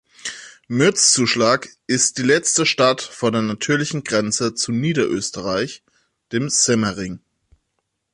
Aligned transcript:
Mürzzuschlag 0.67 1.69
ist 1.85 2.17
die 2.17 2.23
letzte 2.23 2.65
Stadt 2.65 3.03
vor 3.03 3.31
der 3.31 3.43
natürlichen 3.43 4.03
Grenze 4.03 4.55
zu 4.55 4.71
Niederösterreich, 4.71 5.83
dem 6.31 6.49
Semmering. 6.49 7.19